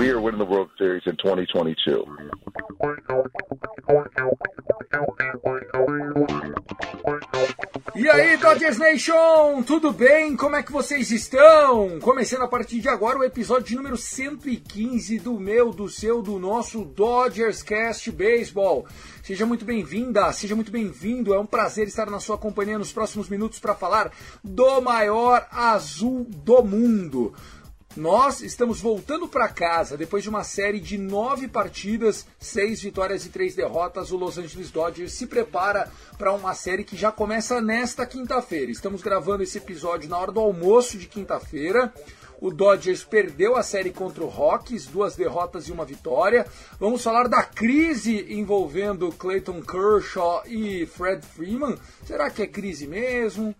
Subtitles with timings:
[0.00, 2.06] We are winning the World Series in 2022.
[7.94, 10.34] E aí, Dodgers Nation, tudo bem?
[10.38, 12.00] Como é que vocês estão?
[12.00, 16.82] Começando a partir de agora o episódio número 115 do meu, do seu, do nosso
[16.82, 18.86] Dodgers Cast Baseball.
[19.22, 21.34] Seja muito bem-vinda, seja muito bem-vindo.
[21.34, 24.10] É um prazer estar na sua companhia nos próximos minutos para falar
[24.42, 27.34] do maior azul do mundo.
[27.96, 33.30] Nós estamos voltando para casa depois de uma série de nove partidas, seis vitórias e
[33.30, 34.12] três derrotas.
[34.12, 38.70] O Los Angeles Dodgers se prepara para uma série que já começa nesta quinta-feira.
[38.70, 41.92] Estamos gravando esse episódio na hora do almoço de quinta-feira.
[42.40, 46.46] O Dodgers perdeu a série contra o Rockies, duas derrotas e uma vitória.
[46.78, 51.76] Vamos falar da crise envolvendo Clayton Kershaw e Fred Freeman.
[52.06, 53.52] Será que é crise mesmo?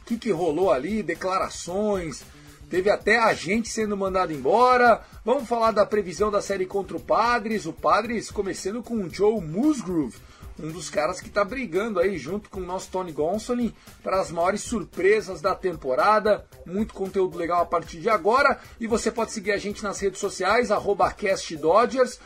[0.00, 1.02] O que, que rolou ali?
[1.02, 2.24] Declarações.
[2.68, 5.00] Teve até a gente sendo mandado embora.
[5.24, 7.64] Vamos falar da previsão da série contra o Padres.
[7.64, 10.16] O Padres começando com o Joe Musgrove,
[10.60, 14.30] um dos caras que está brigando aí junto com o nosso Tony Gonsolin para as
[14.30, 16.44] maiores surpresas da temporada.
[16.66, 18.58] Muito conteúdo legal a partir de agora.
[18.78, 20.68] E você pode seguir a gente nas redes sociais,
[21.16, 22.20] CastDodgers,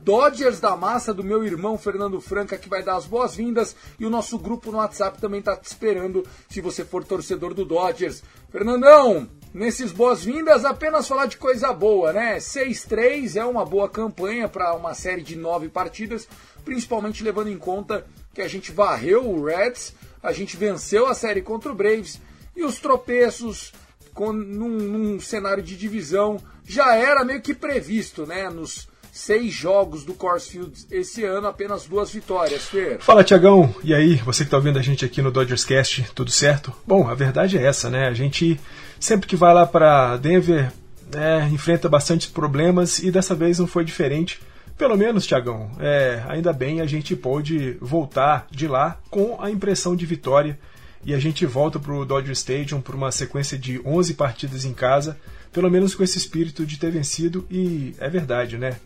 [0.00, 3.76] Dodgers da Massa, do meu irmão Fernando Franca, que vai dar as boas-vindas.
[3.98, 7.66] E o nosso grupo no WhatsApp também está te esperando se você for torcedor do
[7.66, 8.22] Dodgers.
[8.50, 12.38] Fernandão, nesses boas-vindas, apenas falar de coisa boa, né?
[12.38, 16.28] 6-3 é uma boa campanha para uma série de nove partidas,
[16.64, 18.04] principalmente levando em conta
[18.34, 22.20] que a gente varreu o Reds, a gente venceu a série contra o Braves
[22.54, 23.72] e os tropeços
[24.12, 28.50] com, num, num cenário de divisão já era meio que previsto, né?
[28.50, 32.98] Nos seis jogos do Coors Field esse ano, apenas duas vitórias, Fer.
[33.00, 33.74] Fala, Tiagão.
[33.82, 36.72] E aí, você que tá ouvindo a gente aqui no Dodgers Cast, tudo certo?
[36.86, 38.06] Bom, a verdade é essa, né?
[38.06, 38.60] A gente
[39.00, 40.72] sempre que vai lá para Denver,
[41.14, 44.40] né, enfrenta bastante problemas e dessa vez não foi diferente.
[44.76, 49.96] Pelo menos, Tiagão, é, ainda bem a gente pôde voltar de lá com a impressão
[49.96, 50.58] de vitória
[51.04, 54.72] e a gente volta para o Dodger Stadium por uma sequência de 11 partidas em
[54.72, 55.18] casa,
[55.52, 58.76] pelo menos com esse espírito de ter vencido e é verdade, né?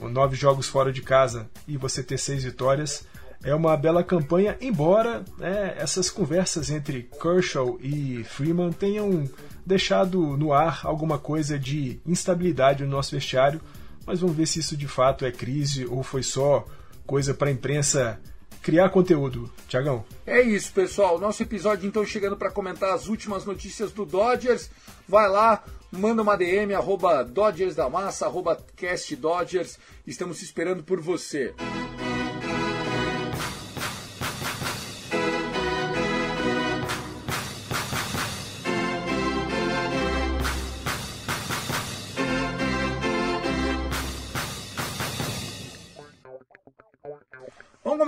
[0.00, 3.04] Nove jogos fora de casa e você ter seis vitórias
[3.42, 9.28] é uma bela campanha, embora né, essas conversas entre Kershaw e Freeman tenham
[9.64, 13.60] deixado no ar alguma coisa de instabilidade no nosso vestiário,
[14.06, 16.66] mas vamos ver se isso de fato é crise ou foi só
[17.06, 18.20] coisa para a imprensa
[18.62, 19.50] criar conteúdo.
[19.66, 20.04] Tiagão.
[20.26, 21.18] É isso, pessoal.
[21.18, 24.70] Nosso episódio então chegando para comentar as últimas notícias do Dodgers.
[25.08, 29.78] Vai lá, manda uma DM, arroba Dodgers da Massa, arroba Cast Dodgers.
[30.06, 31.54] Estamos esperando por você.
[31.56, 32.09] Vamos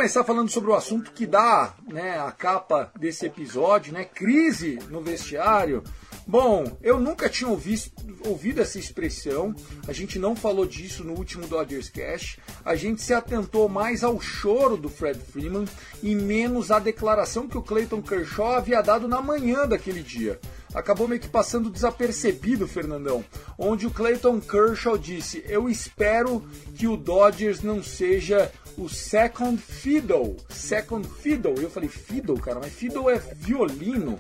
[0.03, 4.05] começar falando sobre o assunto que dá né, a capa desse episódio, né?
[4.05, 5.85] Crise no vestiário.
[6.27, 7.83] Bom, eu nunca tinha ouvido,
[8.27, 9.55] ouvido essa expressão,
[9.87, 14.21] a gente não falou disso no último Dodgers Cash, a gente se atentou mais ao
[14.21, 15.67] choro do Fred Freeman
[16.03, 20.41] e menos à declaração que o Clayton Kershaw havia dado na manhã daquele dia.
[20.75, 23.25] Acabou meio que passando desapercebido, Fernandão,
[23.59, 26.43] onde o Clayton Kershaw disse: Eu espero
[26.75, 30.37] que o Dodgers não seja o second fiddle.
[30.49, 31.55] Second fiddle.
[31.61, 34.19] Eu falei, fiddle, cara, mas fiddle é violino.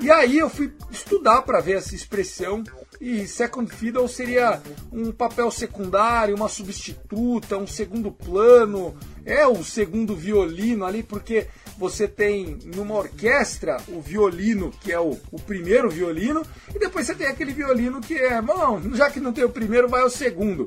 [0.00, 2.62] E aí eu fui estudar para ver essa expressão
[3.00, 4.60] e second fiddle seria
[4.92, 11.46] um papel secundário, uma substituta, um segundo plano, é o segundo violino ali, porque
[11.78, 16.44] você tem numa orquestra o violino, que é o, o primeiro violino,
[16.74, 19.88] e depois você tem aquele violino que é, bom, já que não tem o primeiro,
[19.88, 20.66] vai o segundo.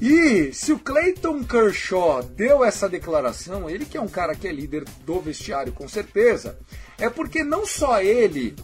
[0.00, 4.52] E se o Clayton Kershaw deu essa declaração, ele que é um cara que é
[4.52, 6.58] líder do vestiário com certeza,
[6.98, 8.56] é porque não só ele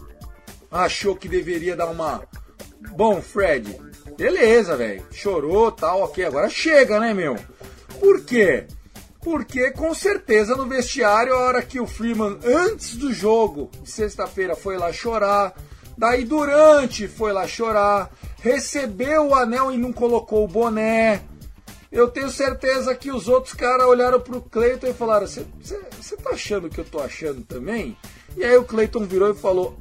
[0.69, 2.23] achou que deveria dar uma.
[2.95, 3.77] Bom, Fred,
[4.17, 7.35] beleza, velho, chorou, tal, ok, agora chega, né, meu?
[7.99, 8.65] Por quê?
[9.21, 14.55] Porque com certeza no vestiário, a hora que o Freeman, antes do jogo de sexta-feira,
[14.55, 15.53] foi lá chorar,
[15.95, 18.09] daí durante foi lá chorar,
[18.41, 21.21] recebeu o anel e não colocou o boné.
[21.91, 25.45] Eu tenho certeza que os outros caras olharam pro Cleiton e falaram: Você
[26.23, 27.97] tá achando que eu tô achando também?
[28.35, 29.77] E aí o Cleiton virou e falou: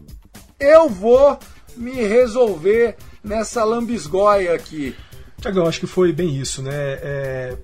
[0.59, 1.39] Eu vou
[1.77, 4.95] me resolver nessa lambisgoia aqui.
[5.41, 6.73] Tiagão, acho que foi bem isso, né?
[6.75, 7.57] É,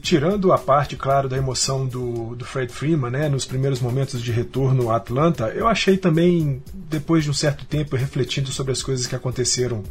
[0.00, 4.32] tirando a parte, claro, da emoção do, do Fred Freeman, né, nos primeiros momentos de
[4.32, 9.06] retorno a Atlanta, eu achei também, depois de um certo tempo, refletindo sobre as coisas
[9.06, 9.82] que aconteceram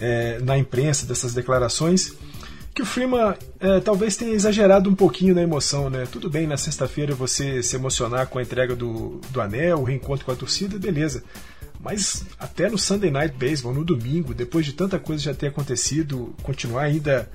[0.00, 2.14] é, na imprensa, dessas declarações,
[2.74, 6.06] que o Freeman é, talvez tenha exagerado um pouquinho na emoção, né?
[6.10, 10.24] Tudo bem, na sexta-feira você se emocionar com a entrega do, do anel, o reencontro
[10.24, 11.22] com a torcida, beleza.
[11.78, 16.34] Mas até no Sunday Night Baseball, no domingo, depois de tanta coisa já ter acontecido,
[16.42, 17.28] continuar ainda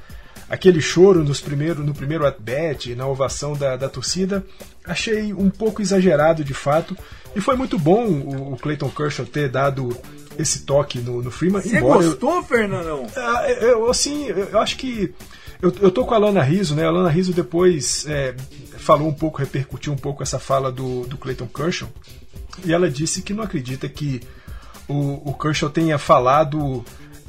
[0.50, 4.46] aquele choro nos primeiro, no primeiro at-bat, na ovação da, da torcida,
[4.86, 6.98] achei um pouco exagerado de fato.
[7.36, 9.96] E foi muito bom o, o Clayton Kershaw ter dado
[10.38, 11.62] esse toque no, no Freeman.
[11.62, 13.08] Você gostou, eu, Fernandão?
[13.16, 15.14] Ah, eu, assim, eu acho que.
[15.62, 16.86] Eu, eu tô com a Lana Rizzo, né?
[16.86, 18.36] A Lana Rizzo depois é,
[18.78, 21.90] falou um pouco, repercutiu um pouco essa fala do, do Clayton Kershaw.
[22.64, 24.22] E ela disse que não acredita que
[24.88, 26.86] o, o Kershaw tenha falado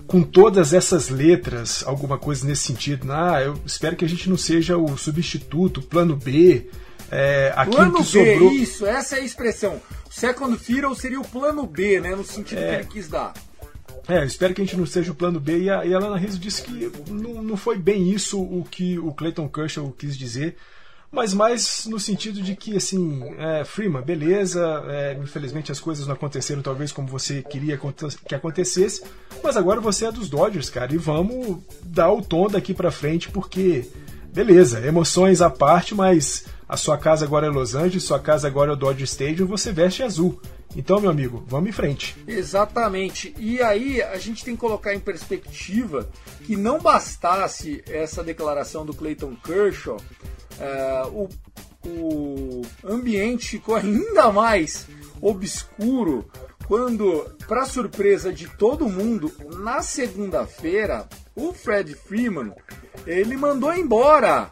[0.09, 3.13] com todas essas letras, alguma coisa nesse sentido.
[3.13, 6.69] Ah, eu espero que a gente não seja o substituto, plano B,
[7.11, 8.51] é, aquilo plano que sobrou.
[8.51, 9.81] B, isso, essa é a expressão.
[10.09, 13.35] O second fiddle seria o plano B, né, no sentido é, que ele quis dar.
[14.09, 15.65] É, eu espero que a gente não seja o plano B.
[15.65, 18.99] E a, e a Lana Rizzo disse que não, não foi bem isso o que
[18.99, 20.57] o Clayton Kershaw quis dizer
[21.11, 26.15] mas mais no sentido de que, assim, é, Freeman, beleza, é, infelizmente as coisas não
[26.15, 27.79] aconteceram talvez como você queria
[28.27, 29.03] que acontecesse,
[29.43, 33.31] mas agora você é dos Dodgers, cara, e vamos dar o tom daqui para frente,
[33.31, 33.89] porque,
[34.33, 38.73] beleza, emoções à parte, mas a sua casa agora é Los Angeles, sua casa agora
[38.73, 40.39] é o Dodger Stadium, você veste azul.
[40.77, 42.15] Então, meu amigo, vamos em frente.
[42.27, 43.35] Exatamente.
[43.39, 46.09] E aí a gente tem que colocar em perspectiva
[46.45, 49.97] que não bastasse essa declaração do Clayton Kershaw
[50.61, 51.29] é, o,
[51.87, 54.87] o ambiente ficou ainda mais
[55.21, 56.29] obscuro
[56.67, 62.53] quando, para surpresa de todo mundo, na segunda-feira, o Fred Freeman
[63.07, 64.51] ele mandou embora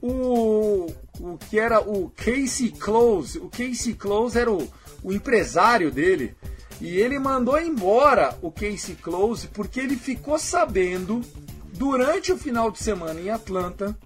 [0.00, 0.86] o,
[1.20, 3.38] o que era o Casey Close.
[3.38, 4.66] O Casey Close era o,
[5.02, 6.34] o empresário dele.
[6.80, 11.20] E ele mandou embora o Casey Close porque ele ficou sabendo
[11.74, 13.98] durante o final de semana em Atlanta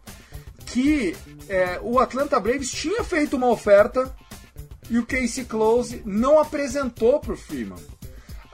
[0.66, 1.16] que
[1.48, 4.14] é, o Atlanta Braves tinha feito uma oferta
[4.90, 7.78] e o Casey Close não apresentou para o Freeman.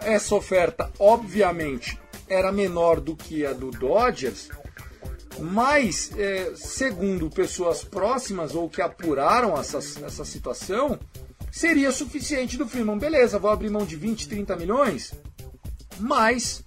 [0.01, 4.49] Essa oferta, obviamente, era menor do que a do Dodgers,
[5.41, 10.99] mas, é, segundo pessoas próximas ou que apuraram essa, essa situação,
[11.51, 12.99] seria suficiente do Freeman.
[12.99, 15.15] Beleza, vou abrir mão de 20, 30 milhões,
[15.99, 16.65] mas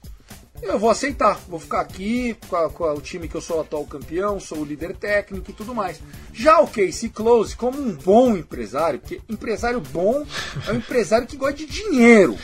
[0.62, 3.58] eu vou aceitar, vou ficar aqui com, a, com a, o time que eu sou
[3.58, 6.00] o atual campeão, sou o líder técnico e tudo mais.
[6.34, 10.26] Já o Casey Close, como um bom empresário, porque empresário bom
[10.68, 12.38] é um empresário que gosta de dinheiro.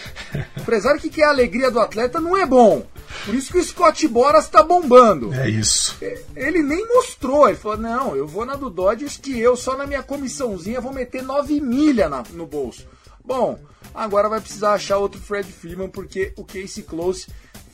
[0.57, 2.85] Empresário que quer a alegria do atleta não é bom.
[3.25, 5.33] Por isso que o Scott Boras está bombando.
[5.33, 5.95] É isso.
[6.01, 9.77] É, ele nem mostrou, ele falou: não, eu vou na do Dodgers que eu só
[9.77, 12.85] na minha comissãozinha vou meter 9 milha na, no bolso.
[13.23, 13.59] Bom,
[13.93, 17.27] agora vai precisar achar outro Fred Freeman porque o Casey Close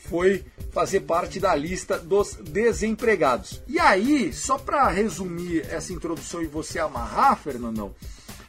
[0.07, 3.61] foi fazer parte da lista dos desempregados.
[3.67, 7.93] E aí, só para resumir essa introdução e você amarrar, Fernandão,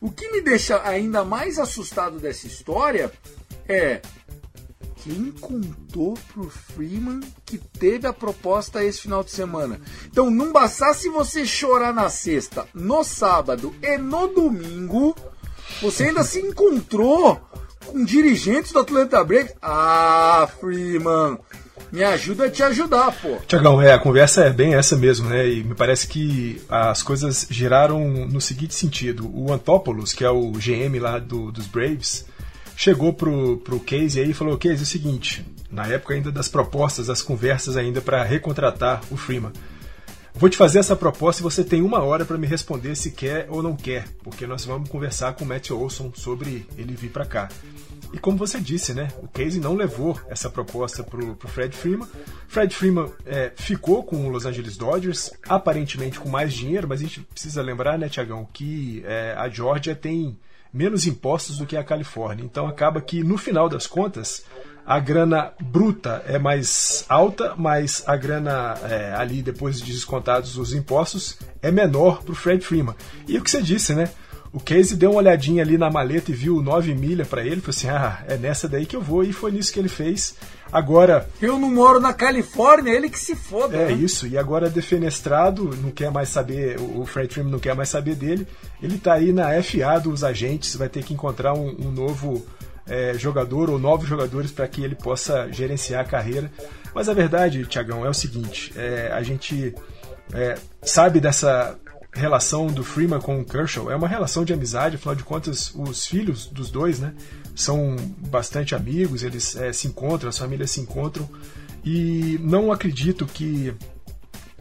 [0.00, 3.12] o que me deixa ainda mais assustado dessa história
[3.68, 4.00] é
[4.96, 9.80] quem contou pro Freeman que teve a proposta esse final de semana.
[10.06, 15.14] Então não bastasse você chorar na sexta, no sábado e no domingo,
[15.82, 17.40] você ainda se encontrou
[17.86, 19.54] com dirigentes do Atlanta Braves.
[19.62, 21.38] Ah, Freeman,
[21.92, 23.36] me ajuda a te ajudar, pô.
[23.46, 25.48] Tiagão, é, a conversa é bem essa mesmo, né?
[25.48, 29.30] E me parece que as coisas giraram no seguinte sentido.
[29.32, 32.26] O Antopoulos, que é o GM lá do, dos Braves,
[32.76, 36.48] chegou pro, pro Case aí e falou, Case, é o seguinte, na época ainda das
[36.48, 39.52] propostas, das conversas ainda para recontratar o Freeman.
[40.36, 43.46] Vou te fazer essa proposta e você tem uma hora para me responder se quer
[43.48, 47.24] ou não quer, porque nós vamos conversar com o Matt Olson sobre ele vir para
[47.24, 47.48] cá.
[48.12, 52.08] E como você disse, né, o Casey não levou essa proposta para o Fred Freeman.
[52.48, 57.04] Fred Freeman é, ficou com o Los Angeles Dodgers, aparentemente com mais dinheiro, mas a
[57.04, 60.36] gente precisa lembrar, né, Tiagão, que é, a Georgia tem
[60.72, 62.44] menos impostos do que a Califórnia.
[62.44, 64.44] Então acaba que, no final das contas,
[64.86, 70.74] a grana bruta é mais alta, mas a grana é, ali, depois de descontados os
[70.74, 72.94] impostos, é menor para o Fred Freeman.
[73.26, 74.10] E o que você disse, né?
[74.52, 77.70] O Casey deu uma olhadinha ali na maleta e viu 9 milha para ele, falou
[77.70, 79.24] assim: "Ah, é nessa daí que eu vou".
[79.24, 80.36] E foi nisso que ele fez.
[80.70, 83.76] Agora, eu não moro na Califórnia, ele que se foda.
[83.76, 83.92] É né?
[83.92, 84.28] isso.
[84.28, 88.46] E agora defenestrado, não quer mais saber, o Fred Freeman não quer mais saber dele.
[88.80, 92.46] Ele tá aí na FA dos agentes, vai ter que encontrar um, um novo
[92.86, 96.50] é, jogador ou novos jogadores para que ele possa gerenciar a carreira.
[96.94, 99.74] Mas a verdade, Tiagão, é o seguinte: é, a gente
[100.32, 101.78] é, sabe dessa
[102.14, 106.06] relação do Freeman com o Kershaw é uma relação de amizade, afinal de contas, os
[106.06, 107.12] filhos dos dois, né,
[107.54, 107.96] são
[108.28, 111.28] bastante amigos, eles é, se encontram, as famílias se encontram,
[111.84, 113.74] e não acredito que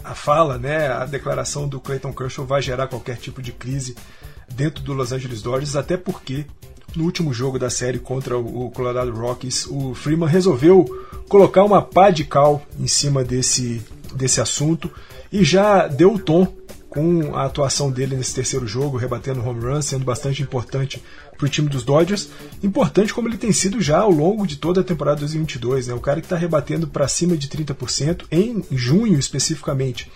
[0.03, 3.95] a fala, né, a declaração do Clayton Kershaw vai gerar qualquer tipo de crise
[4.51, 6.45] dentro do Los Angeles Dodgers, até porque
[6.95, 10.85] no último jogo da série contra o Colorado Rockies, o Freeman resolveu
[11.27, 13.81] colocar uma pá de cal em cima desse,
[14.15, 14.91] desse assunto
[15.31, 16.47] e já deu o tom
[16.93, 21.01] com a atuação dele nesse terceiro jogo, rebatendo home run, sendo bastante importante
[21.35, 22.29] para o time dos Dodgers.
[22.61, 25.87] Importante como ele tem sido já ao longo de toda a temporada 2022.
[25.87, 25.93] Né?
[25.95, 30.11] O cara que está rebatendo para cima de 30%, em junho especificamente,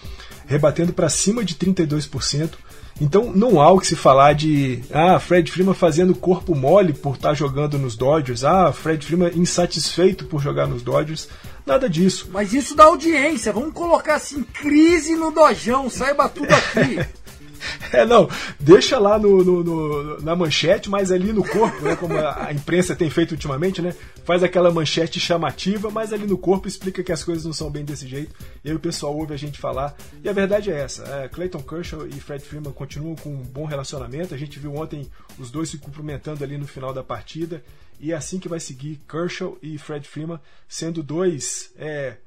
[0.45, 2.51] rebatendo para cima de 32%.
[2.99, 7.15] Então não há o que se falar de ah, Fred Freeman fazendo corpo mole por
[7.15, 11.27] estar tá jogando nos Dodgers, ah, Fred Freeman insatisfeito por jogar nos Dodgers.
[11.65, 12.29] Nada disso.
[12.31, 13.51] Mas isso dá audiência.
[13.51, 17.05] Vamos colocar assim, crise no dojão, saiba tudo aqui.
[17.93, 22.17] É, não, deixa lá no, no, no, na manchete, mas ali no corpo, né, como
[22.17, 23.95] a, imprensa tem feito ultimamente, né,
[24.25, 27.85] faz aquela manchete chamativa, mas ali no corpo explica que as coisas não são bem
[27.85, 31.03] desse jeito, e aí o pessoal ouve a gente falar, e a verdade é essa,
[31.07, 35.09] é, Clayton Kershaw e Fred Freeman continuam com um bom relacionamento, a gente viu ontem
[35.39, 37.63] os dois se cumprimentando ali no final da partida,
[37.99, 42.17] e é assim que vai seguir Kershaw e Fred Freeman, sendo dois é,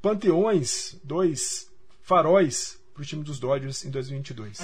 [0.00, 1.68] panteões, dois
[2.02, 4.58] faróis para o time dos Dodgers em 2022.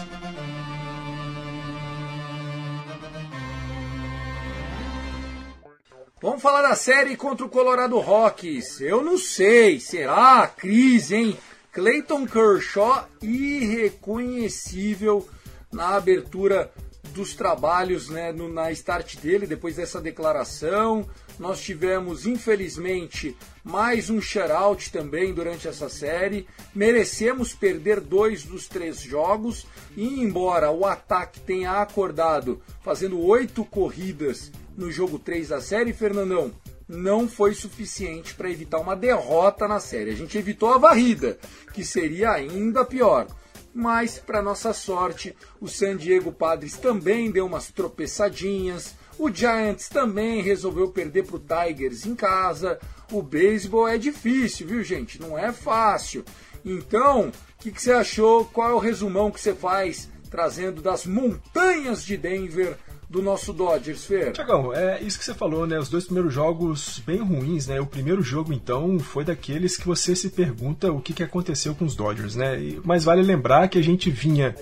[6.20, 8.80] Vamos falar da série contra o Colorado Rockies.
[8.80, 11.38] Eu não sei, será crise, hein?
[11.72, 15.28] Clayton Kershaw irreconhecível
[15.70, 16.72] na abertura
[17.16, 21.08] dos trabalhos né, no, na start dele, depois dessa declaração.
[21.38, 26.46] Nós tivemos, infelizmente, mais um shutout também durante essa série.
[26.74, 29.66] Merecemos perder dois dos três jogos.
[29.96, 36.52] E embora o ataque tenha acordado fazendo oito corridas no jogo 3 da série, Fernandão,
[36.86, 40.10] não foi suficiente para evitar uma derrota na série.
[40.10, 41.38] A gente evitou a varrida,
[41.72, 43.26] que seria ainda pior
[43.76, 50.40] mas para nossa sorte, o San Diego Padres também deu umas tropeçadinhas, o Giants também
[50.40, 52.78] resolveu perder para o Tigers em casa.
[53.12, 55.20] O beisebol é difícil, viu, gente?
[55.20, 56.24] Não é fácil.
[56.64, 58.46] Então, o que, que você achou?
[58.46, 64.04] Qual é o resumão que você faz trazendo das montanhas de Denver do nosso Dodgers,
[64.04, 64.32] Fer?
[64.32, 65.78] Tiagão, é isso que você falou, né?
[65.78, 67.80] Os dois primeiros jogos bem ruins, né?
[67.80, 71.84] O primeiro jogo, então, foi daqueles que você se pergunta o que, que aconteceu com
[71.84, 72.56] os Dodgers, né?
[72.84, 74.54] Mas vale lembrar que a gente vinha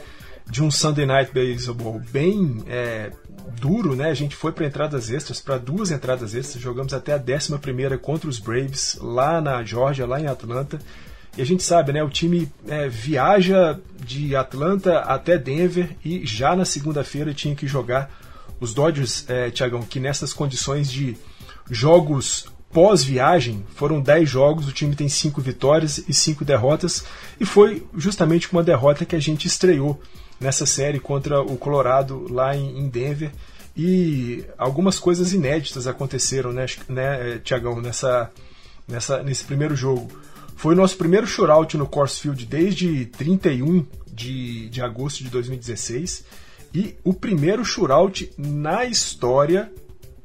[0.46, 3.10] de um Sunday Night Baseball bem é,
[3.58, 4.10] duro, né?
[4.10, 7.96] A gente foi para entradas extras, para duas entradas extras, jogamos até a 11 primeira
[7.96, 10.78] contra os Braves lá na Georgia, lá em Atlanta.
[11.36, 12.04] E a gente sabe, né?
[12.04, 18.23] O time é, viaja de Atlanta até Denver e já na segunda-feira tinha que jogar
[18.64, 21.16] os Dodgers, é, Tiagão, que nessas condições de
[21.70, 27.04] jogos pós-viagem, foram 10 jogos, o time tem 5 vitórias e 5 derrotas,
[27.38, 30.00] e foi justamente com uma derrota que a gente estreou
[30.40, 33.30] nessa série contra o Colorado lá em, Denver.
[33.76, 38.30] E algumas coisas inéditas aconteceram, né, né Tiagão, nessa,
[38.88, 40.10] nessa, nesse primeiro jogo.
[40.56, 46.24] Foi o nosso primeiro shootout no Coors Field desde 31 de, de agosto de 2016
[46.74, 49.70] e o primeiro shootout na história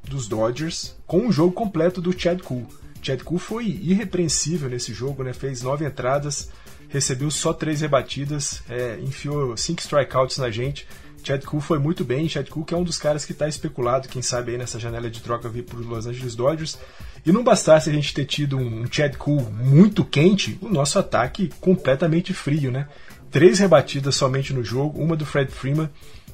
[0.03, 2.67] dos Dodgers com um jogo completo do Chad Kuhl.
[3.03, 5.31] Chad Kuhl foi irrepreensível nesse jogo, né?
[5.31, 6.49] fez nove entradas,
[6.89, 10.87] recebeu só três rebatidas, é, enfiou cinco strikeouts na gente.
[11.23, 14.07] Chad Kuhl foi muito bem, Chad Kuhl que é um dos caras que está especulado,
[14.07, 16.79] quem sabe aí nessa janela de troca vir para os Los Angeles Dodgers.
[17.25, 21.51] E não bastasse a gente ter tido um Chad Kuhl muito quente, o nosso ataque
[21.61, 22.87] completamente frio, né?
[23.31, 25.89] três rebatidas somente no jogo, uma do Fred Freeman,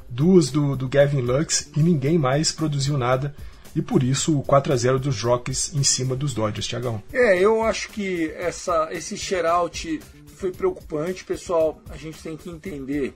[0.09, 3.35] duas do, do Gavin Lux e ninguém mais produziu nada.
[3.75, 7.03] E por isso o 4 a 0 dos Rockies em cima dos Dodgers, Tiagão.
[7.11, 11.81] É, eu acho que essa, esse share-out foi preocupante, pessoal.
[11.89, 13.13] A gente tem que entender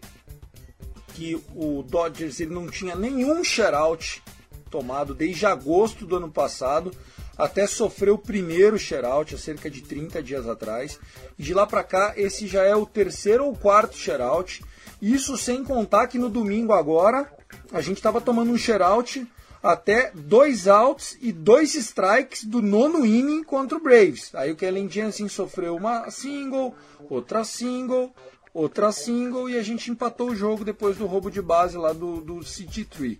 [1.13, 4.22] que o Dodgers ele não tinha nenhum share-out
[4.69, 6.91] tomado desde agosto do ano passado
[7.39, 11.00] até sofreu o primeiro share-out há cerca de 30 dias atrás.
[11.38, 14.62] De lá para cá, esse já é o terceiro ou quarto share-out.
[15.01, 17.32] Isso sem contar que no domingo agora,
[17.72, 19.25] a gente estava tomando um share-out
[19.62, 24.34] até dois outs e dois strikes do nono inning contra o Braves.
[24.34, 26.75] Aí o Kellen Jensen sofreu uma single,
[27.10, 28.13] outra single,
[28.53, 32.22] outra single e a gente empatou o jogo depois do roubo de base lá do,
[32.22, 33.20] do City Tree.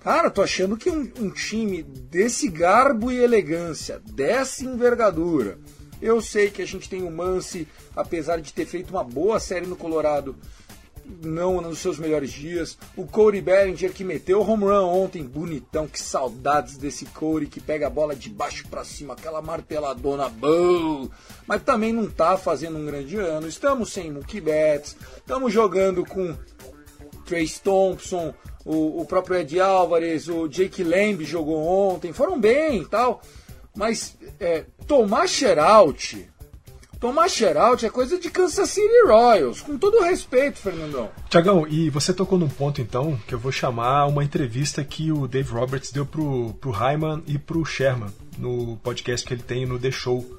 [0.00, 5.58] Cara, tô achando que um, um time desse garbo e elegância, dessa envergadura,
[6.00, 9.66] eu sei que a gente tem o Mance, apesar de ter feito uma boa série
[9.66, 10.36] no Colorado,
[11.22, 12.76] não nos seus melhores dias.
[12.96, 17.60] O Corey Bellinger que meteu o home run ontem, bonitão, que saudades desse Corey que
[17.60, 21.08] pega a bola de baixo para cima, aquela marteladona boa.
[21.46, 23.48] Mas também não tá fazendo um grande ano.
[23.48, 26.36] Estamos sem Mookie Betts, estamos jogando com
[27.24, 28.34] Trace Thompson,
[28.64, 33.22] o, o próprio Ed Álvares, o Jake Lamb jogou ontem, foram bem e tal.
[33.74, 36.28] Mas é, tomar share-out,
[37.00, 41.10] tomar share-out é coisa de Kansas City Royals, com todo respeito, Fernandão.
[41.28, 45.26] Tiagão, e você tocou num ponto então que eu vou chamar uma entrevista que o
[45.26, 49.78] Dave Roberts deu pro, pro Hyman e pro Sherman no podcast que ele tem no
[49.78, 50.38] The Show.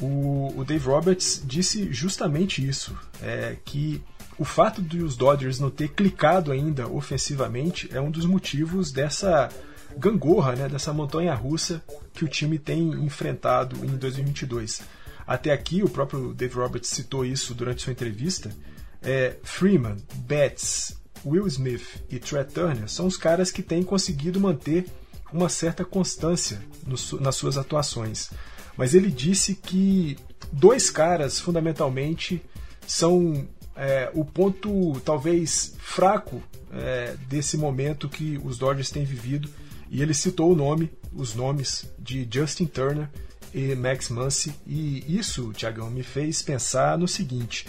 [0.00, 4.02] O, o Dave Roberts disse justamente isso, é, que
[4.38, 9.48] o fato de os Dodgers não ter clicado ainda ofensivamente é um dos motivos dessa
[9.96, 14.82] gangorra, né, dessa montanha russa que o time tem enfrentado em 2022.
[15.26, 18.54] Até aqui, o próprio Dave Roberts citou isso durante sua entrevista.
[19.02, 24.86] É, Freeman, Betts, Will Smith e Trey Turner são os caras que têm conseguido manter
[25.32, 28.30] uma certa constância no, nas suas atuações.
[28.76, 30.16] Mas ele disse que
[30.52, 32.42] dois caras, fundamentalmente,
[32.86, 36.40] são é, o ponto talvez fraco
[36.72, 39.48] é, desse momento que os Dodgers têm vivido.
[39.90, 43.08] E ele citou o nome, os nomes de Justin Turner
[43.56, 44.54] e Max Muncy.
[44.66, 47.66] E isso, Tiagão, me fez pensar no seguinte: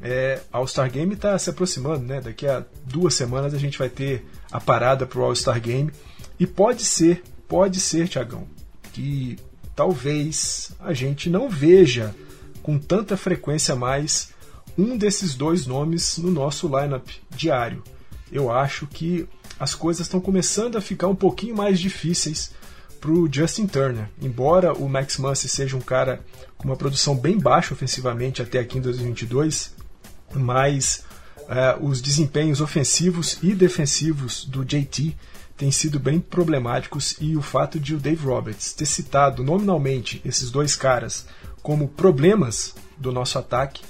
[0.00, 2.22] é, All-Star Game está se aproximando, né?
[2.22, 5.92] Daqui a duas semanas a gente vai ter a parada para o All-Star Game.
[6.38, 8.48] E pode ser, pode ser, Tiagão,
[8.94, 9.38] que
[9.76, 12.14] talvez a gente não veja
[12.62, 14.30] com tanta frequência mais
[14.78, 17.06] um desses dois nomes no nosso lineup
[17.36, 17.84] diário.
[18.32, 19.28] Eu acho que
[19.58, 22.52] as coisas estão começando a ficar um pouquinho mais difíceis
[23.00, 24.08] para o Justin Turner.
[24.20, 26.20] Embora o Max Muncy seja um cara
[26.58, 29.74] com uma produção bem baixa ofensivamente até aqui em 2022,
[30.34, 31.04] mas
[31.38, 35.16] uh, os desempenhos ofensivos e defensivos do JT
[35.56, 40.50] têm sido bem problemáticos e o fato de o Dave Roberts ter citado nominalmente esses
[40.50, 41.26] dois caras
[41.62, 43.82] como problemas do nosso ataque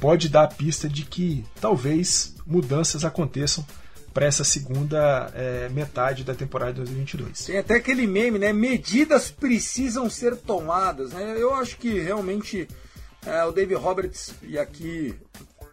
[0.00, 3.64] pode dar a pista de que talvez mudanças aconteçam
[4.12, 7.46] para essa segunda é, metade da temporada de 2022.
[7.46, 8.52] Tem até aquele meme, né?
[8.52, 11.34] Medidas precisam ser tomadas, né?
[11.38, 12.68] Eu acho que realmente
[13.24, 15.14] é, o David Roberts e aqui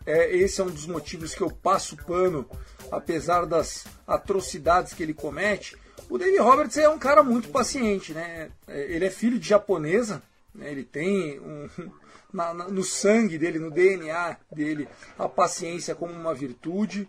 [0.05, 2.49] é, esse é um dos motivos que eu passo pano,
[2.91, 5.75] apesar das atrocidades que ele comete.
[6.09, 8.49] O David Roberts é um cara muito paciente, né?
[8.67, 10.23] É, ele é filho de japonesa,
[10.53, 10.71] né?
[10.71, 11.69] ele tem um,
[12.33, 17.07] na, na, no sangue dele, no DNA dele, a paciência como uma virtude.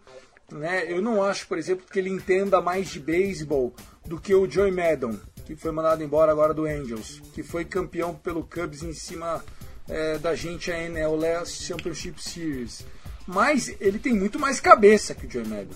[0.51, 0.91] Né?
[0.91, 4.73] Eu não acho, por exemplo, que ele entenda mais de beisebol do que o Joey
[4.73, 9.45] Maddon, que foi mandado embora agora do Angels, que foi campeão pelo Cubs em cima
[9.89, 12.85] é, da gente a NLS Championship Series.
[13.27, 15.75] Mas ele tem muito mais cabeça que o Joey Maddon.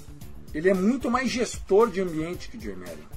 [0.53, 3.15] Ele é muito mais gestor de ambiente que o Joey Maddon.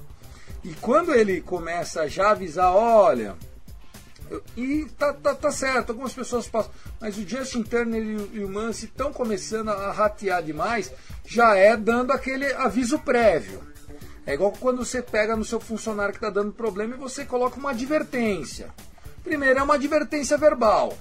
[0.64, 3.36] E quando ele começa a já avisar, olha,
[4.56, 6.70] e tá, tá, tá, certo, algumas pessoas passam.
[7.00, 10.92] Mas o Justin Turner e o, Mance estão começando a ratear demais,
[11.26, 13.60] já é dando aquele aviso prévio.
[14.26, 17.58] É igual quando você pega no seu funcionário que está dando problema e você coloca
[17.58, 18.68] uma advertência.
[19.24, 20.96] Primeiro é uma advertência verbal.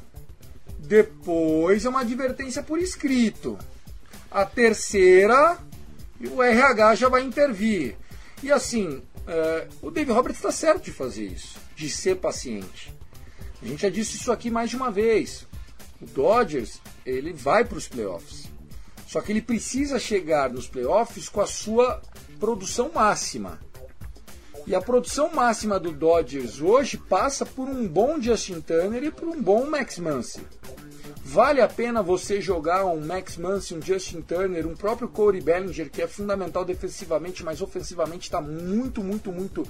[0.79, 3.57] Depois é uma advertência por escrito.
[4.31, 5.57] A terceira,
[6.31, 7.97] o RH já vai intervir.
[8.41, 12.96] E assim, é, o David Roberts está certo de fazer isso, de ser paciente.
[13.67, 15.45] A gente já disse isso aqui mais de uma vez.
[16.01, 18.45] O Dodgers, ele vai para os playoffs.
[19.05, 22.01] Só que ele precisa chegar nos playoffs com a sua
[22.39, 23.59] produção máxima.
[24.65, 29.27] E a produção máxima do Dodgers hoje passa por um bom Justin Turner e por
[29.27, 30.47] um bom Max Muncy.
[31.25, 35.89] Vale a pena você jogar um Max Muncy, um Justin Turner, um próprio Corey Bellinger,
[35.89, 39.67] que é fundamental defensivamente, mas ofensivamente está muito, muito, muito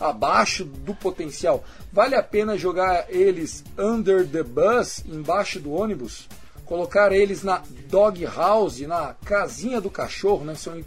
[0.00, 1.64] abaixo do potencial.
[1.92, 6.28] Vale a pena jogar eles under the bus, embaixo do ônibus?
[6.64, 10.54] Colocar eles na dog house, na casinha do cachorro, né?
[10.54, 10.82] São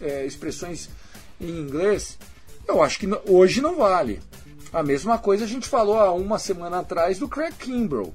[0.00, 0.88] é, expressões
[1.40, 2.18] em inglês.
[2.66, 4.20] Eu acho que hoje não vale.
[4.72, 8.14] A mesma coisa a gente falou há uma semana atrás do Craig Kimbrell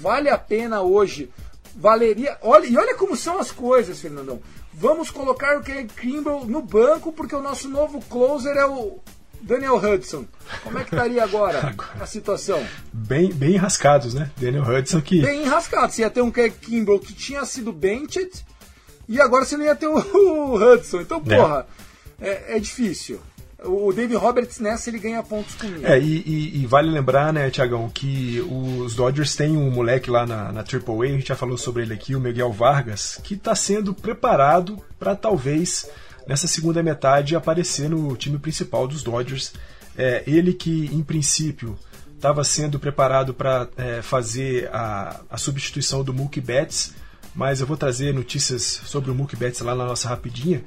[0.00, 1.30] Vale a pena hoje.
[1.74, 2.38] Valeria.
[2.42, 4.40] Olha, e olha como são as coisas, Fernandão.
[4.72, 9.00] Vamos colocar o Craig Kimbrell no banco porque o nosso novo closer é o
[9.40, 10.24] Daniel Hudson.
[10.62, 12.64] Como é que estaria agora, a situação?
[12.92, 14.30] Bem, bem enrascados, né?
[14.36, 15.20] Daniel Hudson que.
[15.20, 15.94] Bem enrascados.
[15.94, 18.44] Você ia ter um Craig Kimbrell que tinha sido benched
[19.08, 21.00] e agora você não ia ter o, o Hudson.
[21.00, 21.36] Então, é.
[21.36, 21.66] porra,
[22.20, 23.20] é, é, é difícil.
[23.64, 25.84] O David Roberts nessa ele ganha pontos comigo.
[25.84, 30.24] É, e, e, e vale lembrar, né, Tiagão, que os Dodgers têm um moleque lá
[30.24, 33.56] na, na AAA, a gente já falou sobre ele aqui, o Miguel Vargas, que está
[33.56, 35.90] sendo preparado para talvez
[36.28, 39.54] nessa segunda metade aparecer no time principal dos Dodgers.
[39.96, 41.76] É, ele que, em princípio,
[42.14, 46.92] estava sendo preparado para é, fazer a, a substituição do Mookie Betts,
[47.34, 50.62] mas eu vou trazer notícias sobre o Mookie Betts lá na nossa rapidinha.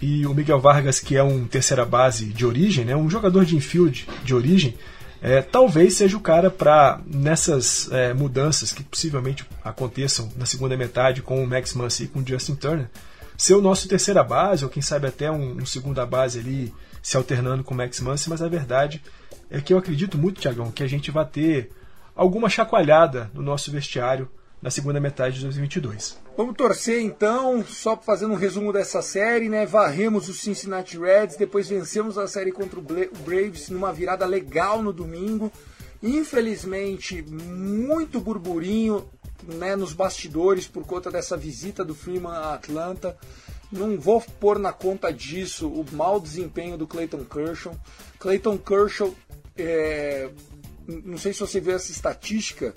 [0.00, 3.56] E o Miguel Vargas, que é um terceira base de origem, né, um jogador de
[3.56, 4.74] infield de origem,
[5.22, 11.22] é, talvez seja o cara para, nessas é, mudanças que possivelmente aconteçam na segunda metade
[11.22, 12.90] com o Max Muncy e com o Justin Turner,
[13.36, 17.16] ser o nosso terceira base, ou quem sabe até um, um segunda base ali se
[17.16, 19.02] alternando com o Max Muncy, mas a verdade
[19.50, 21.70] é que eu acredito muito, Tiagão, que a gente vai ter
[22.14, 24.28] alguma chacoalhada no nosso vestiário
[24.62, 26.18] na segunda metade de 2022.
[26.36, 29.66] Vamos torcer então, só fazendo um resumo dessa série, né?
[29.66, 34.92] Varremos os Cincinnati Reds, depois vencemos a série contra o Braves numa virada legal no
[34.92, 35.52] domingo.
[36.02, 39.06] Infelizmente, muito burburinho
[39.46, 43.16] né, nos bastidores por conta dessa visita do Freeman a Atlanta.
[43.70, 47.74] Não vou pôr na conta disso o mau desempenho do Clayton Kershaw.
[48.18, 49.14] Clayton Kershaw,
[49.56, 50.30] é,
[50.86, 52.72] não sei se você viu essa estatística,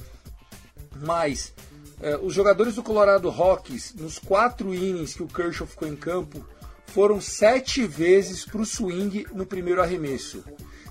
[0.95, 1.53] mas
[2.01, 6.45] é, os jogadores do Colorado Rockies, nos quatro innings que o Kershaw ficou em campo,
[6.87, 10.43] foram sete vezes para o swing no primeiro arremesso.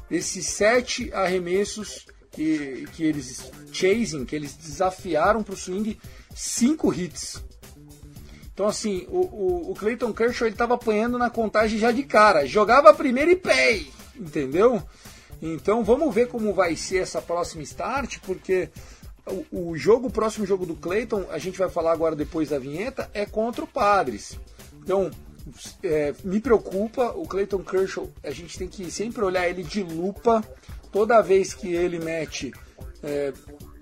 [0.09, 2.07] Desses sete arremessos
[2.37, 5.99] que, que eles chasing, que eles desafiaram para o swing,
[6.35, 7.43] cinco hits.
[8.53, 12.47] Então assim, o, o, o Clayton Kershaw estava apanhando na contagem já de cara.
[12.47, 14.83] Jogava primeiro e pay, entendeu?
[15.41, 18.69] Então vamos ver como vai ser essa próxima start, porque
[19.27, 22.59] o, o jogo, o próximo jogo do Clayton, a gente vai falar agora depois da
[22.59, 24.39] vinheta, é contra o Padres.
[24.83, 25.11] Então,
[25.83, 30.45] é, me preocupa, o Clayton Kershaw, a gente tem que sempre olhar ele de lupa.
[30.93, 32.53] Toda vez que ele mete
[33.03, 33.33] é,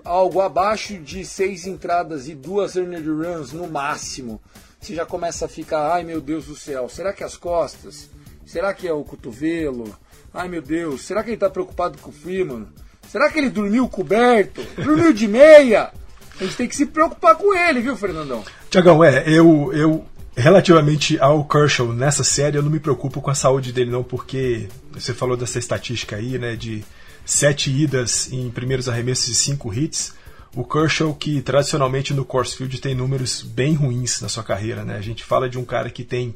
[0.04, 4.40] algo abaixo de seis entradas e duas earned runs no máximo,
[4.80, 8.10] você já começa a ficar, ai meu Deus do céu, será que é as costas?
[8.44, 9.96] Será que é o cotovelo?
[10.32, 12.66] Ai meu Deus, será que ele está preocupado com o Freeman?
[13.08, 14.62] Será que ele dormiu coberto?
[14.76, 15.92] Dormiu de meia?
[16.38, 18.44] A gente tem que se preocupar com ele, viu, Fernandão?
[18.68, 20.04] Tiagão, é, eu, eu
[20.36, 24.68] relativamente ao Kershaw nessa série, eu não me preocupo com a saúde dele, não, porque
[24.92, 26.84] você falou dessa estatística aí, né, de
[27.24, 30.14] sete idas em primeiros arremessos e cinco hits.
[30.54, 34.96] O Kershaw, que tradicionalmente no Coors Field tem números bem ruins na sua carreira, né?
[34.96, 36.32] A gente fala de um cara que tem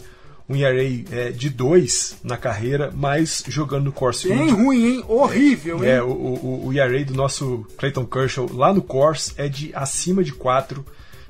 [0.49, 0.83] um ERA
[1.13, 4.39] é, de 2 na carreira, mas jogando no Course Field.
[4.39, 5.05] Bem ruim, hein?
[5.07, 5.91] Horrível, hein?
[5.91, 10.25] É, o, o, o ERA do nosso Clayton Kershaw lá no Course é de acima
[10.25, 10.85] de 4.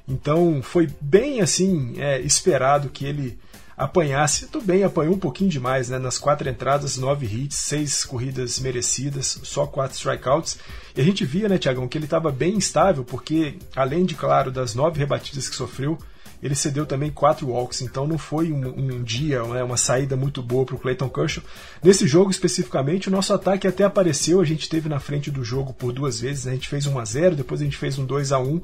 [0.09, 3.39] Então foi bem assim é, esperado que ele
[3.79, 4.47] apanhasse.
[4.49, 5.99] Tudo bem, apanhou um pouquinho demais, né?
[5.99, 10.59] Nas quatro entradas, nove hits, seis corridas merecidas, só quatro strikeouts.
[10.97, 14.51] E a gente via, né, Tiagão, que ele estava bem instável, porque além de, claro,
[14.51, 15.97] das nove rebatidas que sofreu,
[16.43, 20.41] ele cedeu também quatro walks, então não foi um, um dia, né, uma saída muito
[20.41, 21.43] boa para o Clayton Kershaw.
[21.83, 25.73] Nesse jogo especificamente, o nosso ataque até apareceu, a gente teve na frente do jogo
[25.73, 28.31] por duas vezes, a gente fez 1 a 0 depois a gente fez um 2
[28.33, 28.63] a 1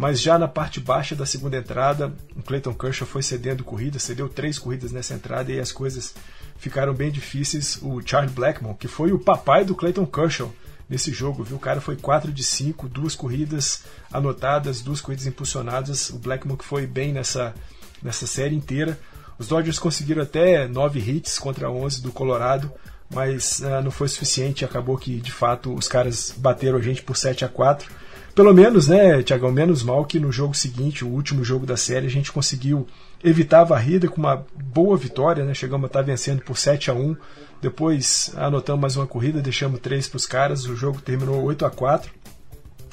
[0.00, 4.30] mas já na parte baixa da segunda entrada, o Clayton Kershaw foi cedendo corridas, cedeu
[4.30, 6.14] três corridas nessa entrada e as coisas
[6.56, 7.78] ficaram bem difíceis.
[7.82, 10.50] O Charlie Blackmon, que foi o papai do Clayton Kershaw,
[10.88, 11.58] nesse jogo, viu?
[11.58, 16.08] O cara foi 4 de 5, duas corridas anotadas, duas corridas impulsionadas.
[16.08, 17.54] O Blackmon que foi bem nessa,
[18.02, 18.98] nessa série inteira.
[19.38, 22.72] Os Dodgers conseguiram até 9 hits contra 11 do Colorado,
[23.14, 24.64] mas uh, não foi suficiente.
[24.64, 28.00] Acabou que, de fato, os caras bateram a gente por 7 a 4
[28.34, 32.06] Pelo menos, né, Tiagão, menos mal que no jogo seguinte, o último jogo da série,
[32.06, 32.86] a gente conseguiu
[33.22, 35.52] evitar a varrida com uma boa vitória, né?
[35.52, 37.16] Chegamos a estar vencendo por 7 a 1
[37.60, 41.70] depois anotamos mais uma corrida, deixamos três para os caras, o jogo terminou 8 a
[41.70, 42.10] 4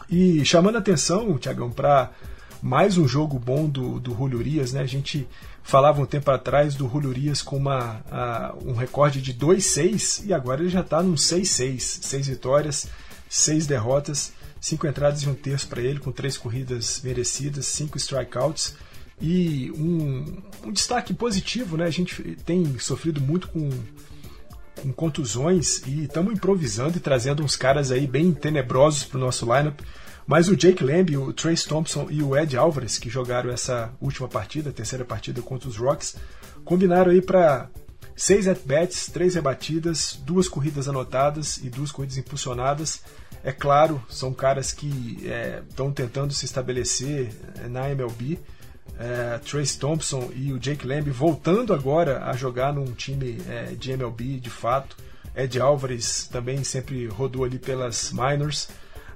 [0.09, 2.11] E chamando a atenção, Tiagão, para
[2.61, 4.81] mais um jogo bom do, do Julio Urias, né?
[4.81, 5.25] A gente
[5.63, 10.33] falava um tempo atrás do Julio Urias com uma, a, um recorde de 2-6 e
[10.33, 11.79] agora ele já está num 6-6.
[11.79, 12.89] Seis vitórias,
[13.29, 18.75] seis derrotas, cinco entradas e um terço para ele, com três corridas merecidas, cinco strikeouts.
[19.19, 21.85] E um, um, destaque positivo, né?
[21.85, 23.69] A gente tem sofrido muito com,
[24.81, 29.45] com contusões e estamos improvisando e trazendo uns caras aí bem tenebrosos para o nosso
[29.45, 29.79] lineup.
[30.27, 34.27] Mas o Jake Lamb, o Trace Thompson e o Ed Alvarez, que jogaram essa última
[34.27, 36.17] partida, a terceira partida contra os Rocks,
[36.65, 37.69] combinaram aí para
[38.17, 43.03] seis at-bats, três rebatidas, duas corridas anotadas e duas corridas impulsionadas.
[43.43, 45.19] É claro, são caras que
[45.69, 47.29] estão é, tentando se estabelecer
[47.63, 48.39] é, na MLB.
[48.99, 53.91] É, Trace Thompson e o Jake Lamb voltando agora a jogar num time é, de
[53.91, 54.97] MLB de fato.
[55.35, 58.67] Ed Alvarez também sempre rodou ali pelas minors.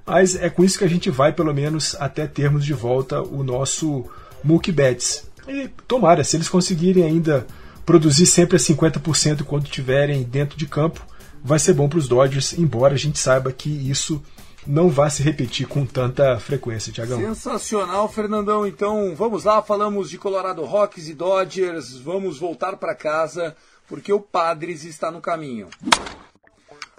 [0.06, 3.42] Mas é com isso que a gente vai, pelo menos, até termos de volta o
[3.42, 4.08] nosso
[4.44, 5.28] Mookie Betts.
[5.48, 7.44] E tomara, se eles conseguirem ainda
[7.84, 11.04] produzir sempre a 50% quando estiverem dentro de campo,
[11.42, 14.22] vai ser bom para os Dodgers, embora a gente saiba que isso
[14.66, 17.18] não vai se repetir com tanta frequência, Tiagão.
[17.18, 18.66] Sensacional, Fernandão.
[18.66, 23.56] Então vamos lá, falamos de Colorado Rocks e Dodgers, vamos voltar para casa
[23.88, 25.68] porque o Padres está no caminho.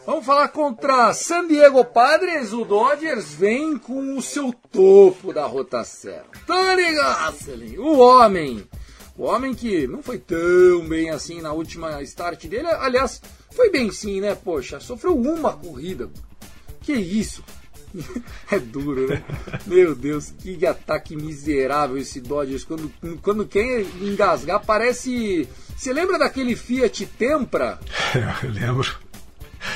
[0.06, 2.52] Vamos falar contra San Diego Padres.
[2.52, 6.24] O Dodgers vem com o seu topo da rotação.
[6.46, 8.68] Tony Gosselin, o homem.
[9.18, 12.68] O homem que não foi tão bem assim na última start dele.
[12.68, 13.22] Aliás,
[13.52, 14.36] foi bem sim, né?
[14.36, 16.10] Poxa, sofreu uma corrida.
[16.82, 17.44] Que isso?
[18.52, 19.24] É duro, né?
[19.68, 22.64] Meu Deus, que ataque miserável esse Dodgers.
[22.64, 25.48] Quando, quando quer engasgar, parece.
[25.76, 27.80] Você lembra daquele Fiat Tempra?
[28.44, 29.03] Eu lembro.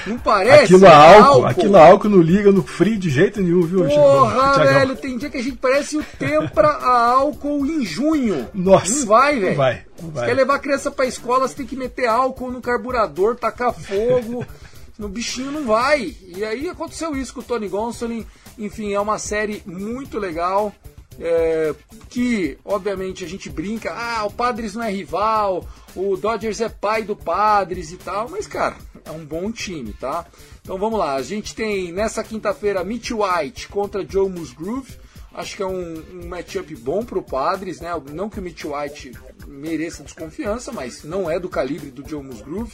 [0.05, 0.75] Não parece?
[0.75, 4.63] Aquilo é álcool, álcool, aquilo álcool não liga no frio de jeito nenhum, viu, Porra,
[4.63, 8.47] velho, tem dia que a gente parece o Tempra a álcool em junho.
[8.53, 8.91] Nossa.
[8.99, 9.49] Não vai, velho.
[9.49, 10.25] Não vai, não vai.
[10.27, 14.45] quer levar a criança pra escola, você tem que meter álcool no carburador, tacar fogo.
[14.97, 16.15] no bichinho não vai.
[16.25, 18.25] E aí aconteceu isso com o Tony Gonsolin.
[18.57, 20.73] Enfim, é uma série muito legal.
[21.19, 21.73] É,
[22.09, 27.01] que obviamente a gente brinca, ah, o Padres não é rival, o Dodgers é pai
[27.01, 30.25] do Padres e tal, mas cara, é um bom time, tá?
[30.61, 34.95] Então vamos lá, a gente tem nessa quinta-feira Mitch White contra Joe Musgrove.
[35.33, 37.91] Acho que é um, um matchup bom para o Padres, né?
[38.11, 39.11] Não que o Mitch White
[39.47, 42.73] mereça desconfiança, mas não é do calibre do Joe Musgrove.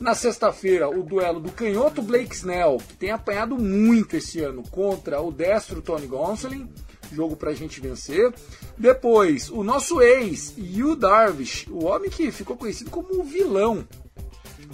[0.00, 5.20] Na sexta-feira, o duelo do canhoto Blake Snell, que tem apanhado muito esse ano, contra
[5.20, 6.68] o destro Tony Gonsolin.
[7.12, 8.32] Jogo para a gente vencer.
[8.76, 13.86] Depois, o nosso ex, Yu Darvish, o homem que ficou conhecido como o vilão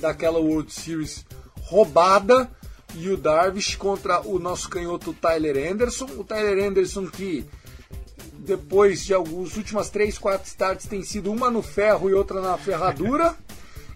[0.01, 1.25] daquela World Series
[1.63, 2.51] roubada
[2.97, 6.07] o Darvish contra o nosso canhoto Tyler Anderson.
[6.17, 7.47] O Tyler Anderson que
[8.39, 12.57] depois de algumas últimas 3, 4 starts tem sido uma no ferro e outra na
[12.57, 13.37] ferradura.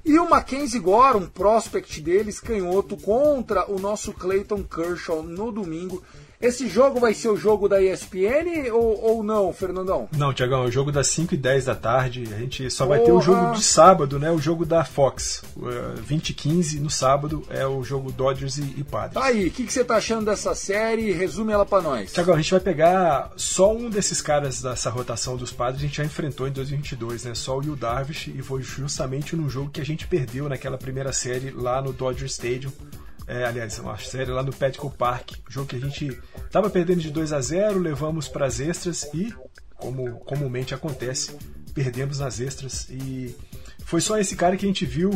[0.06, 6.02] E o Mackenzie Gore, um prospect deles, canhoto, contra o nosso Clayton Kershaw no domingo.
[6.40, 10.08] Esse jogo vai ser o jogo da ESPN ou, ou não, Fernandão?
[10.16, 12.24] Não, Tiagão, é o jogo das 5 e 10 da tarde.
[12.32, 12.98] A gente só Porra.
[12.98, 14.30] vai ter o jogo de sábado, né?
[14.30, 15.42] O jogo da Fox.
[15.56, 19.14] Uh, 20 e 15 no sábado é o jogo Dodgers e, e Padres.
[19.14, 21.12] Tá aí, o que, que, você tá achando dessa série?
[21.12, 22.12] Resume ela para nós.
[22.12, 25.82] Tiagão, a gente vai pegar só um desses caras dessa rotação dos Padres.
[25.82, 27.34] A gente já enfrentou em 2022, né?
[27.34, 31.12] Só o Will Darvish e foi justamente no jogo que a gente perdeu naquela primeira
[31.12, 32.72] série lá no Dodger Stadium.
[33.26, 37.10] É, aliás, uma série lá no Petco Park, jogo que a gente estava perdendo de
[37.10, 39.32] 2 a 0, levamos para as extras e,
[39.76, 41.37] como comumente acontece,
[41.72, 43.34] perdemos nas extras e
[43.84, 45.10] foi só esse cara que a gente viu.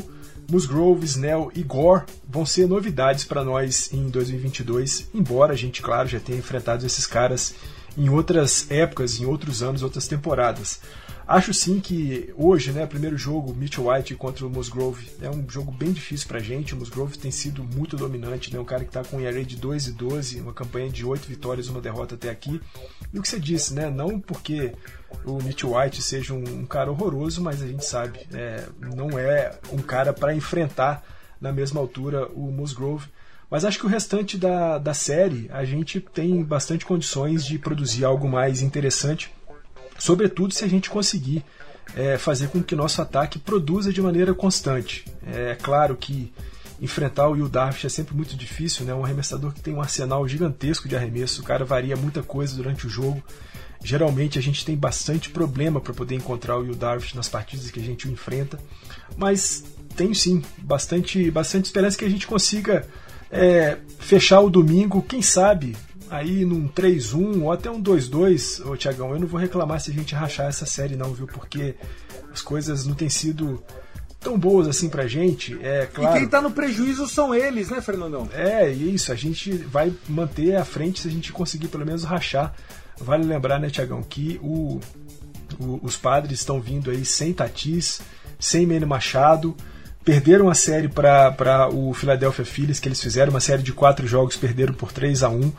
[0.51, 6.09] Musgrove, Snell e Gore vão ser novidades para nós em 2022, embora a gente, claro,
[6.09, 7.55] já tenha enfrentado esses caras
[7.99, 10.81] em outras épocas, em outros anos, outras temporadas.
[11.29, 15.71] Acho sim que hoje, né, primeiro jogo, Mitchell White contra o Musgrove, é um jogo
[15.71, 16.73] bem difícil pra gente.
[16.73, 19.55] O Musgrove tem sido muito dominante, né, um cara que tá com um ERA de
[19.55, 22.59] 2 e 12, uma campanha de 8 vitórias, uma derrota até aqui.
[23.13, 24.73] E o que você disse, né, não porque
[25.23, 29.53] o Mitchell White seja um, um cara horroroso, mas a gente sabe, é, não é
[29.71, 31.05] um cara para enfrentar
[31.39, 33.07] na mesma altura o Musgrove.
[33.51, 38.07] Mas acho que o restante da, da série a gente tem bastante condições de produzir
[38.07, 39.31] algo mais interessante
[39.99, 41.45] sobretudo se a gente conseguir
[41.97, 45.05] é, fazer com que nosso ataque produza de maneira constante.
[45.27, 46.33] É claro que
[46.81, 48.95] enfrentar o Yu Darvish é sempre muito difícil, né?
[48.95, 52.87] Um arremessador que tem um arsenal gigantesco de arremesso, o cara varia muita coisa durante
[52.87, 53.23] o jogo.
[53.83, 57.81] Geralmente a gente tem bastante problema para poder encontrar o Yu Darvish nas partidas que
[57.81, 58.59] a gente o enfrenta,
[59.17, 59.65] mas
[59.97, 62.87] tenho sim bastante, bastante esperança que a gente consiga
[63.31, 65.77] é, fechar o domingo, quem sabe
[66.11, 69.95] aí num 3-1 ou até um 2-2, ô Tiagão, eu não vou reclamar se a
[69.95, 71.27] gente rachar essa série não, viu?
[71.27, 71.75] Porque
[72.33, 73.63] as coisas não têm sido
[74.21, 76.17] tão boas assim pra gente, é claro.
[76.17, 78.29] E quem tá no prejuízo são eles, né, Fernandão?
[78.33, 82.55] É, isso, a gente vai manter à frente se a gente conseguir pelo menos rachar.
[83.01, 84.81] Vale lembrar, né, Tiagão, que o,
[85.61, 88.01] o, os padres estão vindo aí sem Tatis,
[88.41, 89.57] sem Manny Machado,
[90.05, 94.37] perderam a série para o Philadelphia Phillies, que eles fizeram uma série de quatro jogos,
[94.37, 95.53] perderam por 3 a 1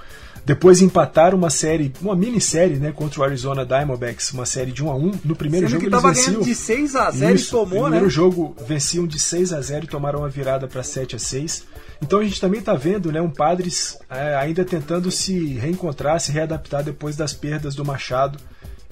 [0.49, 4.89] depois empataram uma série, uma minissérie, né, contra o Arizona Diamondbacks, uma série de 1
[4.89, 6.41] a 1 No primeiro Sendo jogo que eles tava venciam.
[6.41, 8.11] de 6 a 0 Isso, e tomou, no primeiro né?
[8.11, 11.65] jogo venciam de 6 a 0 e tomaram uma virada para 7 a 6.
[12.01, 16.31] Então a gente também está vendo, né, um Padres é, ainda tentando se reencontrar, se
[16.31, 18.39] readaptar depois das perdas do Machado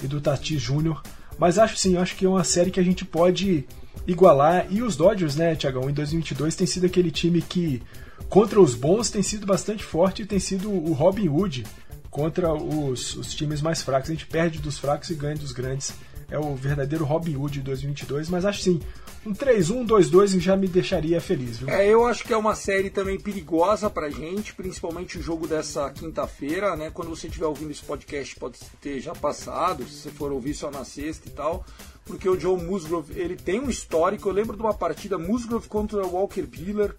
[0.03, 1.01] e do Tatis Júnior.
[1.37, 3.65] Mas acho sim, acho que é uma série que a gente pode
[4.05, 4.67] igualar.
[4.69, 7.81] E os Dodgers, né, Tiagão, em 2022 tem sido aquele time que
[8.29, 11.65] contra os bons tem sido bastante forte e tem sido o Robin Hood
[12.09, 14.09] contra os, os times mais fracos.
[14.09, 15.93] A gente perde dos fracos e ganha dos grandes.
[16.29, 18.81] É o verdadeiro Robin Hood de 2022, mas acho sim,
[19.25, 21.69] um 3-1, 2-2 já me deixaria feliz, viu?
[21.69, 25.89] É, eu acho que é uma série também perigosa pra gente, principalmente o jogo dessa
[25.89, 26.89] quinta-feira, né?
[26.93, 30.69] Quando você estiver ouvindo esse podcast pode ter já passado, se você for ouvir só
[30.69, 31.65] na sexta e tal,
[32.05, 36.05] porque o Joe Musgrove, ele tem um histórico, eu lembro de uma partida Musgrove contra
[36.05, 36.95] o Walker Buehler,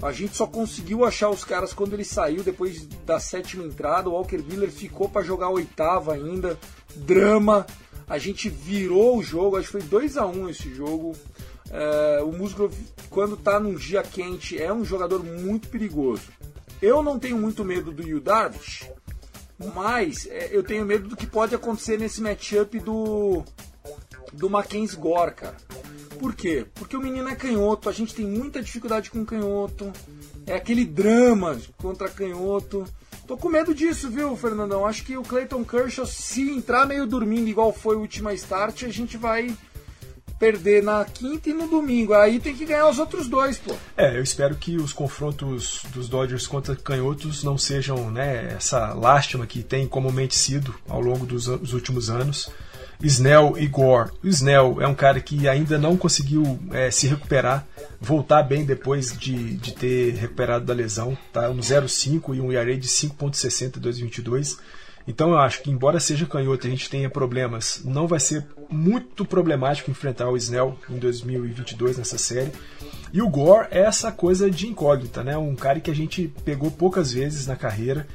[0.00, 4.08] a gente só conseguiu achar os caras quando ele saiu depois da sétima entrada.
[4.08, 6.56] O Walker Buehler ficou para jogar a oitava ainda.
[6.94, 7.66] Drama.
[8.08, 9.56] A gente virou o jogo.
[9.56, 11.14] Acho que foi 2 a 1 um esse jogo.
[11.70, 12.76] É, o Musgrove,
[13.10, 16.22] quando tá num dia quente, é um jogador muito perigoso.
[16.80, 18.88] Eu não tenho muito medo do Yu Darvish,
[19.74, 23.44] mas é, eu tenho medo do que pode acontecer nesse matchup do
[24.32, 25.56] do Mackenzie Gore, cara.
[26.18, 26.66] Por quê?
[26.74, 29.92] Porque o menino é canhoto, a gente tem muita dificuldade com canhoto.
[30.46, 32.84] É aquele drama contra canhoto.
[33.28, 34.86] Tô com medo disso, viu, Fernandão?
[34.86, 38.88] Acho que o Clayton Kershaw, se entrar meio dormindo igual foi o último start, a
[38.88, 39.54] gente vai
[40.38, 42.14] perder na quinta e no domingo.
[42.14, 43.74] Aí tem que ganhar os outros dois, pô.
[43.98, 49.46] É, eu espero que os confrontos dos Dodgers contra canhotos não sejam né, essa lástima
[49.46, 52.50] que tem comumente sido ao longo dos, dos últimos anos.
[53.06, 54.10] Snell e Gore.
[54.22, 57.66] O Snell é um cara que ainda não conseguiu é, se recuperar,
[58.00, 61.16] voltar bem depois de, de ter recuperado da lesão.
[61.32, 64.58] Tá um 0,5 e um ERA de 5,60 em 2022.
[65.08, 68.44] Então eu acho que, embora seja canhoto e a gente tenha problemas, não vai ser
[68.68, 72.52] muito problemático enfrentar o Snell em 2022 nessa série.
[73.10, 75.34] E o Gore é essa coisa de incógnita, né?
[75.38, 78.06] Um cara que a gente pegou poucas vezes na carreira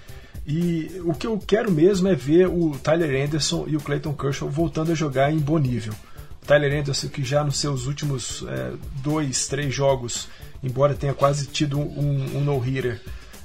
[0.46, 4.50] e o que eu quero mesmo é ver o Tyler Anderson e o Clayton Kershaw
[4.50, 5.94] voltando a jogar em bom nível.
[6.42, 10.28] O Tyler Anderson, que já nos seus últimos é, dois, três jogos,
[10.62, 13.00] embora tenha quase tido um, um no-hitter,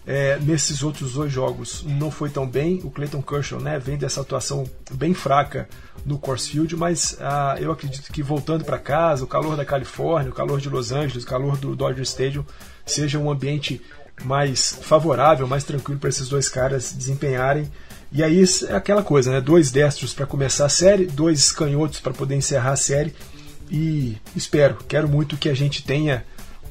[0.08, 2.80] é, nesses outros dois jogos não foi tão bem.
[2.82, 5.68] O Clayton Kershaw né, vem dessa atuação bem fraca
[6.04, 10.30] no Coors Field, mas ah, eu acredito que voltando para casa, o calor da Califórnia,
[10.30, 12.42] o calor de Los Angeles, o calor do Dodger Stadium,
[12.86, 13.82] seja um ambiente
[14.24, 17.70] mais favorável, mais tranquilo para esses dois caras desempenharem.
[18.10, 19.40] E aí é aquela coisa, né?
[19.40, 23.14] Dois destros para começar a série, dois canhotos para poder encerrar a série.
[23.70, 26.24] E espero, quero muito que a gente tenha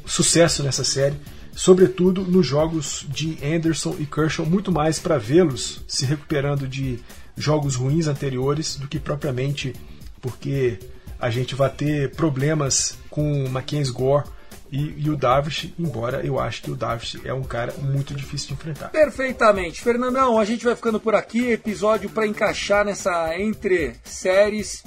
[0.06, 1.16] sucesso nessa série,
[1.54, 7.00] sobretudo nos jogos de Anderson e Kershaw, muito mais para vê-los se recuperando de
[7.36, 9.76] jogos ruins anteriores do que propriamente
[10.22, 10.80] porque
[11.20, 14.26] a gente vai ter problemas com Mackenzie Gore
[14.72, 18.50] e, e, o Darvish, embora eu acho que o Darvish é um cara muito difícil
[18.50, 18.90] de enfrentar.
[18.90, 19.82] Perfeitamente.
[19.82, 21.52] Fernandão, a gente vai ficando por aqui.
[21.52, 24.84] Episódio para encaixar nessa entre séries.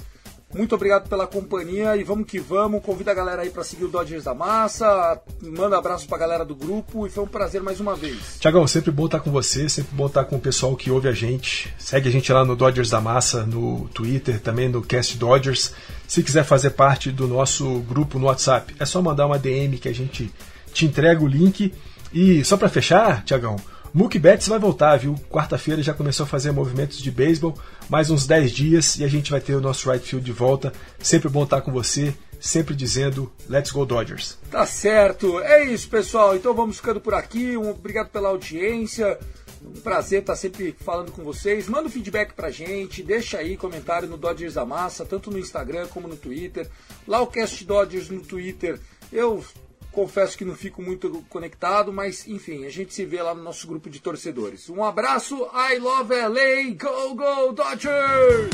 [0.53, 2.83] Muito obrigado pela companhia e vamos que vamos.
[2.83, 5.21] Convida a galera aí para seguir o Dodgers da Massa.
[5.41, 8.37] Manda abraços pra galera do grupo e foi um prazer mais uma vez.
[8.39, 11.13] Tiagão, sempre bom estar com você, sempre bom estar com o pessoal que ouve a
[11.13, 11.73] gente.
[11.77, 15.73] Segue a gente lá no Dodgers da Massa, no Twitter, também no Cast Dodgers.
[16.07, 19.87] Se quiser fazer parte do nosso grupo no WhatsApp, é só mandar uma DM que
[19.87, 20.31] a gente
[20.73, 21.73] te entrega o link.
[22.13, 23.55] E só para fechar, Tiagão,
[23.93, 25.15] Mookie Betts vai voltar, viu?
[25.29, 27.57] Quarta-feira já começou a fazer movimentos de beisebol,
[27.89, 30.71] mais uns 10 dias e a gente vai ter o nosso right field de volta.
[30.97, 34.37] Sempre bom estar com você, sempre dizendo Let's Go Dodgers.
[34.49, 36.37] Tá certo, é isso pessoal.
[36.37, 37.57] Então vamos ficando por aqui.
[37.57, 39.19] Um obrigado pela audiência.
[39.61, 41.67] Um prazer estar sempre falando com vocês.
[41.67, 45.87] Manda um feedback pra gente, deixa aí comentário no Dodgers da Massa, tanto no Instagram
[45.87, 46.69] como no Twitter.
[47.05, 48.79] Lá o Cast Dodgers no Twitter,
[49.11, 49.43] eu
[49.91, 53.67] Confesso que não fico muito conectado, mas enfim, a gente se vê lá no nosso
[53.67, 54.69] grupo de torcedores.
[54.69, 58.49] Um abraço, I love LA, go go Dodgers!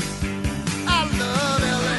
[0.86, 1.98] I love LA.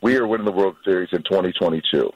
[0.00, 2.10] We are winning the World Series in 2022.